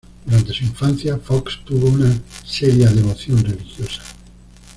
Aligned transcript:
Durante 0.25 0.51
su 0.51 0.63
infancia, 0.63 1.19
Fox 1.19 1.59
tuvo 1.63 1.89
una 1.89 2.11
seria 2.43 2.89
devoción 2.89 3.43
religiosa. 3.43 4.01